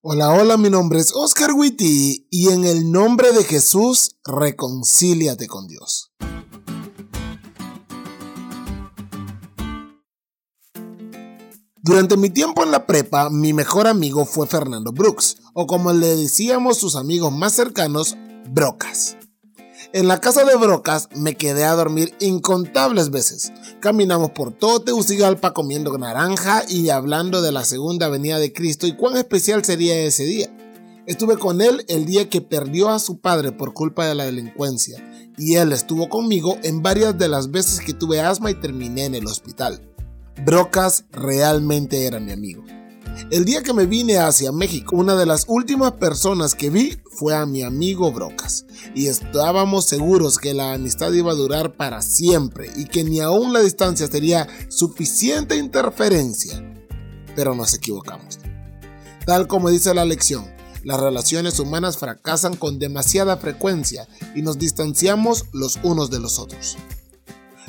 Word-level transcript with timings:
Hola, 0.00 0.30
hola, 0.32 0.56
mi 0.56 0.70
nombre 0.70 1.00
es 1.00 1.12
Oscar 1.12 1.50
Witty 1.52 2.28
y 2.30 2.50
en 2.50 2.64
el 2.64 2.92
nombre 2.92 3.32
de 3.32 3.42
Jesús, 3.42 4.12
reconcíliate 4.24 5.48
con 5.48 5.66
Dios. 5.66 6.12
Durante 11.82 12.16
mi 12.16 12.30
tiempo 12.30 12.62
en 12.62 12.70
la 12.70 12.86
prepa, 12.86 13.28
mi 13.28 13.52
mejor 13.52 13.88
amigo 13.88 14.24
fue 14.24 14.46
Fernando 14.46 14.92
Brooks, 14.92 15.38
o 15.52 15.66
como 15.66 15.92
le 15.92 16.14
decíamos 16.14 16.78
sus 16.78 16.94
amigos 16.94 17.32
más 17.32 17.54
cercanos, 17.54 18.16
Brocas. 18.50 19.16
En 19.92 20.08
la 20.08 20.20
casa 20.20 20.44
de 20.44 20.56
Brocas 20.56 21.08
me 21.14 21.36
quedé 21.36 21.64
a 21.64 21.74
dormir 21.74 22.14
incontables 22.20 23.10
veces. 23.10 23.52
Caminamos 23.80 24.32
por 24.32 24.52
todo 24.52 24.80
Tegucigalpa 24.80 25.54
comiendo 25.54 25.96
naranja 25.96 26.62
y 26.68 26.90
hablando 26.90 27.42
de 27.42 27.52
la 27.52 27.64
segunda 27.64 28.08
venida 28.08 28.38
de 28.38 28.52
Cristo 28.52 28.86
y 28.86 28.96
cuán 28.96 29.16
especial 29.16 29.64
sería 29.64 29.96
ese 29.98 30.24
día. 30.24 30.54
Estuve 31.06 31.38
con 31.38 31.62
él 31.62 31.84
el 31.88 32.04
día 32.04 32.28
que 32.28 32.42
perdió 32.42 32.90
a 32.90 32.98
su 32.98 33.20
padre 33.20 33.52
por 33.52 33.72
culpa 33.72 34.06
de 34.06 34.14
la 34.14 34.26
delincuencia 34.26 35.02
y 35.38 35.54
él 35.54 35.72
estuvo 35.72 36.08
conmigo 36.08 36.58
en 36.62 36.82
varias 36.82 37.16
de 37.16 37.28
las 37.28 37.50
veces 37.50 37.80
que 37.80 37.94
tuve 37.94 38.20
asma 38.20 38.50
y 38.50 38.60
terminé 38.60 39.06
en 39.06 39.14
el 39.14 39.26
hospital. 39.26 39.80
Brocas 40.44 41.04
realmente 41.10 42.06
era 42.06 42.20
mi 42.20 42.32
amigo. 42.32 42.64
El 43.30 43.44
día 43.44 43.62
que 43.62 43.74
me 43.74 43.84
vine 43.84 44.18
hacia 44.18 44.52
México, 44.52 44.96
una 44.96 45.14
de 45.14 45.26
las 45.26 45.44
últimas 45.48 45.92
personas 45.92 46.54
que 46.54 46.70
vi 46.70 46.98
fue 47.10 47.34
a 47.34 47.44
mi 47.44 47.62
amigo 47.62 48.10
Brocas. 48.10 48.64
Y 48.94 49.08
estábamos 49.08 49.84
seguros 49.84 50.38
que 50.38 50.54
la 50.54 50.72
amistad 50.72 51.12
iba 51.12 51.32
a 51.32 51.34
durar 51.34 51.74
para 51.74 52.00
siempre 52.00 52.70
y 52.76 52.86
que 52.86 53.04
ni 53.04 53.20
aún 53.20 53.52
la 53.52 53.60
distancia 53.60 54.06
sería 54.06 54.46
suficiente 54.68 55.56
interferencia. 55.56 56.64
Pero 57.36 57.54
nos 57.54 57.74
equivocamos. 57.74 58.38
Tal 59.26 59.46
como 59.46 59.68
dice 59.68 59.92
la 59.92 60.06
lección, 60.06 60.46
las 60.84 60.98
relaciones 60.98 61.58
humanas 61.58 61.98
fracasan 61.98 62.56
con 62.56 62.78
demasiada 62.78 63.36
frecuencia 63.36 64.08
y 64.34 64.40
nos 64.40 64.58
distanciamos 64.58 65.44
los 65.52 65.78
unos 65.82 66.08
de 66.10 66.20
los 66.20 66.38
otros. 66.38 66.78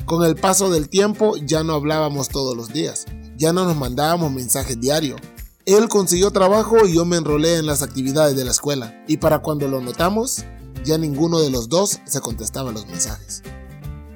Con 0.06 0.24
el 0.24 0.36
paso 0.36 0.70
del 0.70 0.88
tiempo 0.88 1.36
ya 1.36 1.64
no 1.64 1.74
hablábamos 1.74 2.30
todos 2.30 2.56
los 2.56 2.72
días, 2.72 3.04
ya 3.36 3.52
no 3.52 3.64
nos 3.64 3.76
mandábamos 3.76 4.32
mensajes 4.32 4.80
diarios, 4.80 5.20
él 5.66 5.88
consiguió 5.88 6.30
trabajo 6.30 6.86
y 6.86 6.94
yo 6.94 7.04
me 7.04 7.16
enrolé 7.16 7.56
en 7.56 7.66
las 7.66 7.82
actividades 7.82 8.36
de 8.36 8.44
la 8.44 8.50
escuela. 8.50 9.04
Y 9.06 9.18
para 9.18 9.40
cuando 9.40 9.68
lo 9.68 9.80
notamos, 9.80 10.44
ya 10.84 10.98
ninguno 10.98 11.40
de 11.40 11.50
los 11.50 11.68
dos 11.68 12.00
se 12.04 12.20
contestaba 12.20 12.72
los 12.72 12.86
mensajes. 12.86 13.42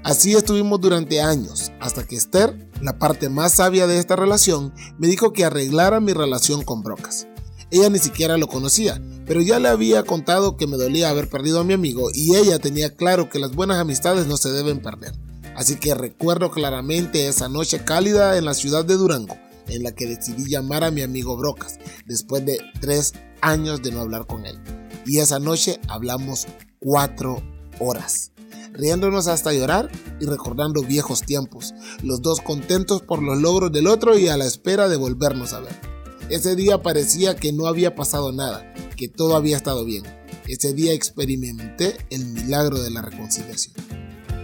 Así 0.03 0.34
estuvimos 0.34 0.81
durante 0.81 1.23
años, 1.23 1.73
hasta 1.81 2.06
que 2.06 2.17
Esther, 2.17 2.69
la 2.83 2.98
parte 2.98 3.28
más 3.28 3.55
sabia 3.55 3.86
de 3.86 3.98
esta 3.98 4.17
relación, 4.17 4.75
me 4.98 5.06
dijo 5.06 5.33
que 5.33 5.45
arreglara 5.45 6.01
mi 6.01 6.12
relación 6.12 6.62
con 6.62 6.83
Brocas. 6.83 7.27
Ella 7.70 7.89
ni 7.89 7.98
siquiera 7.98 8.36
lo 8.36 8.47
conocía, 8.47 9.03
pero 9.27 9.41
ya 9.41 9.58
le 9.58 9.69
había 9.69 10.03
contado 10.03 10.56
que 10.56 10.67
me 10.67 10.77
dolía 10.77 11.08
haber 11.08 11.29
perdido 11.29 11.61
a 11.61 11.64
mi 11.64 11.73
amigo 11.73 12.11
y 12.12 12.36
ella 12.36 12.58
tenía 12.58 12.95
claro 12.95 13.31
que 13.31 13.39
las 13.39 13.55
buenas 13.55 13.79
amistades 13.79 14.27
no 14.27 14.36
se 14.36 14.51
deben 14.51 14.83
perder. 14.83 15.14
Así 15.56 15.77
que 15.77 15.95
recuerdo 15.95 16.51
claramente 16.51 17.29
esa 17.29 17.48
noche 17.48 17.84
cálida 17.84 18.36
en 18.36 18.45
la 18.45 18.55
ciudad 18.55 18.84
de 18.84 18.97
Durango, 18.97 19.36
en 19.69 19.83
la 19.83 19.93
que 19.93 20.07
decidí 20.07 20.48
llamar 20.48 20.84
a 20.84 20.91
mi 20.91 21.03
amigo 21.03 21.37
Brocas, 21.37 21.79
después 22.07 22.45
de 22.45 22.59
tres 22.81 23.15
años 23.41 23.83
de 23.83 23.93
no 23.93 24.01
hablar 24.01 24.27
con 24.27 24.47
él. 24.47 24.59
Y 25.07 25.19
esa 25.19 25.39
noche 25.39 25.81
hablamos 25.89 26.47
cuatro 26.81 27.43
horas, 27.79 28.33
riéndonos 28.73 29.27
hasta 29.27 29.53
llorar 29.53 29.91
y 30.20 30.27
recordando 30.27 30.83
viejos 30.83 31.23
tiempos, 31.23 31.75
los 32.03 32.23
dos 32.23 32.41
contentos 32.41 33.03
por 33.03 33.23
los 33.23 33.39
logros 33.41 33.73
del 33.73 33.87
otro 33.87 34.19
y 34.19 34.29
a 34.29 34.37
la 34.37 34.47
espera 34.47 34.89
de 34.89 34.97
volvernos 34.97 35.53
a 35.53 35.61
ver. 35.61 35.95
Ese 36.31 36.57
día 36.57 36.83
parecía 36.83 37.37
que 37.37 37.53
no 37.53 37.67
había 37.67 37.95
pasado 37.95 38.33
nada, 38.33 38.73
que 38.97 39.09
todo 39.09 39.37
había 39.37 39.57
estado 39.57 39.85
bien. 39.85 40.05
Ese 40.47 40.73
día 40.73 40.92
experimenté 40.92 41.97
el 42.11 42.27
milagro 42.27 42.83
de 42.83 42.91
la 42.91 43.03
reconciliación. 43.03 43.75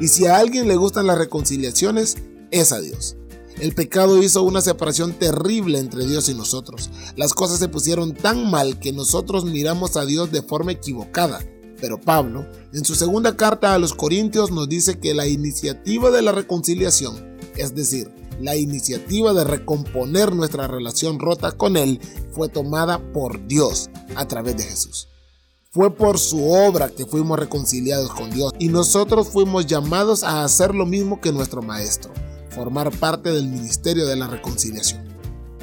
Y 0.00 0.08
si 0.08 0.26
a 0.26 0.36
alguien 0.36 0.68
le 0.68 0.76
gustan 0.76 1.06
las 1.06 1.18
reconciliaciones, 1.18 2.16
es 2.50 2.72
a 2.72 2.80
Dios. 2.80 3.16
El 3.60 3.74
pecado 3.74 4.22
hizo 4.22 4.42
una 4.42 4.62
separación 4.62 5.12
terrible 5.12 5.78
entre 5.78 6.06
Dios 6.06 6.30
y 6.30 6.34
nosotros. 6.34 6.88
Las 7.16 7.34
cosas 7.34 7.58
se 7.58 7.68
pusieron 7.68 8.14
tan 8.14 8.50
mal 8.50 8.78
que 8.78 8.90
nosotros 8.90 9.44
miramos 9.44 9.98
a 9.98 10.06
Dios 10.06 10.32
de 10.32 10.40
forma 10.40 10.72
equivocada. 10.72 11.40
Pero 11.78 12.00
Pablo, 12.00 12.46
en 12.72 12.86
su 12.86 12.94
segunda 12.94 13.36
carta 13.36 13.74
a 13.74 13.78
los 13.78 13.92
Corintios, 13.92 14.50
nos 14.50 14.66
dice 14.66 14.98
que 14.98 15.12
la 15.12 15.26
iniciativa 15.26 16.10
de 16.10 16.22
la 16.22 16.32
reconciliación, 16.32 17.36
es 17.54 17.74
decir, 17.74 18.10
la 18.40 18.56
iniciativa 18.56 19.34
de 19.34 19.44
recomponer 19.44 20.34
nuestra 20.34 20.66
relación 20.66 21.18
rota 21.18 21.52
con 21.52 21.76
Él, 21.76 22.00
fue 22.32 22.48
tomada 22.48 23.12
por 23.12 23.46
Dios 23.46 23.90
a 24.16 24.26
través 24.26 24.56
de 24.56 24.64
Jesús. 24.64 25.08
Fue 25.70 25.94
por 25.94 26.18
su 26.18 26.50
obra 26.50 26.88
que 26.88 27.04
fuimos 27.04 27.38
reconciliados 27.38 28.10
con 28.14 28.30
Dios 28.30 28.54
y 28.58 28.68
nosotros 28.68 29.28
fuimos 29.28 29.66
llamados 29.66 30.24
a 30.24 30.44
hacer 30.44 30.74
lo 30.74 30.86
mismo 30.86 31.20
que 31.20 31.30
nuestro 31.30 31.60
Maestro 31.60 32.10
formar 32.50 32.90
parte 32.90 33.30
del 33.32 33.48
Ministerio 33.48 34.06
de 34.06 34.16
la 34.16 34.26
Reconciliación. 34.26 35.10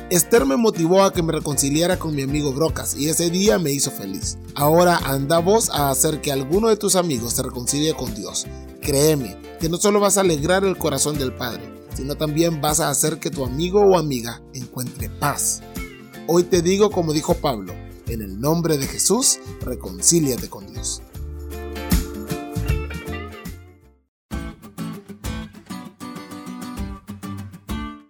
Esther 0.10 0.46
me 0.46 0.56
motivó 0.56 1.04
a 1.04 1.12
que 1.12 1.22
me 1.22 1.34
reconciliara 1.34 2.00
con 2.00 2.16
mi 2.16 2.22
amigo 2.22 2.54
Brocas 2.54 2.96
y 2.96 3.10
ese 3.10 3.30
día 3.30 3.60
me 3.60 3.72
hizo 3.72 3.92
feliz. 3.92 4.38
Ahora 4.56 4.98
anda 5.04 5.40
vos 5.40 5.70
a 5.70 5.90
hacer 5.90 6.22
que 6.22 6.32
alguno 6.32 6.70
de 6.70 6.78
tus 6.78 6.96
amigos 6.96 7.34
se 7.34 7.44
reconcilie 7.44 7.94
con 7.94 8.16
Dios. 8.16 8.48
Créeme 8.82 9.38
que 9.60 9.68
no 9.68 9.78
solo 9.78 10.00
vas 10.00 10.18
a 10.18 10.22
alegrar 10.22 10.64
el 10.64 10.78
corazón 10.78 11.18
del 11.18 11.34
Padre, 11.34 11.74
sino 11.94 12.16
también 12.16 12.62
vas 12.62 12.80
a 12.80 12.90
hacer 12.90 13.20
que 13.20 13.30
tu 13.30 13.44
amigo 13.44 13.82
o 13.82 13.98
amiga 13.98 14.42
encuentre 14.54 15.10
paz. 15.10 15.62
Hoy 16.26 16.44
te 16.44 16.62
digo 16.62 16.90
como 16.90 17.12
dijo 17.12 17.34
Pablo, 17.34 17.74
en 18.08 18.22
el 18.22 18.40
nombre 18.40 18.78
de 18.78 18.88
Jesús, 18.88 19.40
reconcíliate 19.60 20.48
con 20.48 20.72
Dios. 20.72 21.02